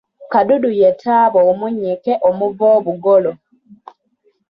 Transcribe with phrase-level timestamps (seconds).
[0.31, 3.31] Kadudu ye taaba omunnyike omuva obugolo.